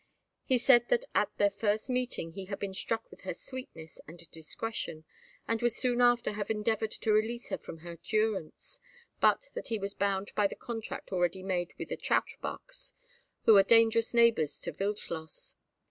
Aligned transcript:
He 0.43 0.57
said 0.57 0.89
that 0.89 1.05
at 1.13 1.29
their 1.37 1.51
first 1.51 1.87
meeting 1.87 2.31
he 2.31 2.45
had 2.45 2.57
been 2.57 2.73
struck 2.73 3.11
with 3.11 3.21
her 3.21 3.35
sweetness 3.35 4.01
and 4.07 4.17
discretion, 4.31 5.05
and 5.47 5.61
would 5.61 5.73
soon 5.73 6.01
after 6.01 6.31
have 6.31 6.49
endeavoured 6.49 6.89
to 6.89 7.11
release 7.13 7.49
her 7.49 7.57
from 7.59 7.77
her 7.85 7.97
durance, 7.97 8.81
but 9.19 9.51
that 9.53 9.67
he 9.67 9.77
was 9.77 9.93
bound 9.93 10.31
by 10.35 10.47
the 10.47 10.55
contract 10.55 11.13
already 11.13 11.43
made 11.43 11.75
with 11.77 11.89
the 11.89 11.97
Trautbachs, 11.97 12.93
who 13.45 13.53
were 13.53 13.61
dangerous 13.61 14.11
neighbours 14.11 14.59
to 14.61 14.71
Wildschloss. 14.73 15.53